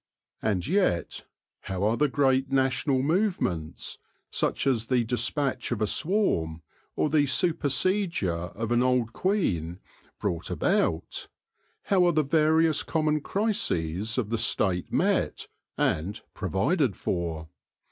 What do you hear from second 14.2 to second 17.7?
the State met, and provided for